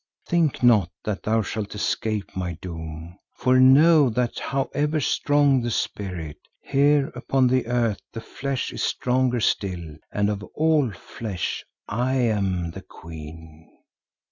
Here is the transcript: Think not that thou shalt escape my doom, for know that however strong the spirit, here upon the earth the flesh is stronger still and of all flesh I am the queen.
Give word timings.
Think 0.27 0.63
not 0.63 0.89
that 1.03 1.21
thou 1.21 1.43
shalt 1.43 1.75
escape 1.75 2.35
my 2.35 2.53
doom, 2.59 3.19
for 3.35 3.59
know 3.59 4.09
that 4.09 4.39
however 4.39 4.99
strong 4.99 5.61
the 5.61 5.69
spirit, 5.69 6.37
here 6.59 7.09
upon 7.13 7.45
the 7.45 7.67
earth 7.67 8.01
the 8.11 8.19
flesh 8.19 8.73
is 8.73 8.81
stronger 8.81 9.39
still 9.39 9.97
and 10.11 10.31
of 10.31 10.43
all 10.55 10.91
flesh 10.91 11.63
I 11.87 12.15
am 12.15 12.71
the 12.71 12.81
queen. 12.81 13.69